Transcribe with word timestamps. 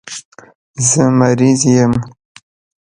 زه 0.87 1.03
مریض 1.19 1.59
یم 1.75 1.93